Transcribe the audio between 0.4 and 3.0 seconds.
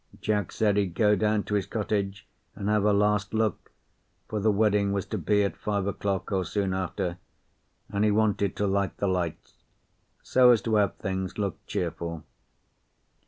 said he'd go down to his cottage and have a